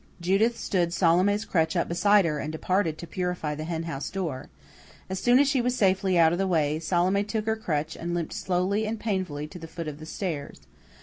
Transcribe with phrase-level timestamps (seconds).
[0.19, 4.49] Judith stood Salome's crutch up beside her, and departed to purify the henhouse door.
[5.11, 8.15] As soon as she was safely out of the way, Salome took her crutch, and
[8.15, 10.61] limped slowly and painfully to the foot of the stairs.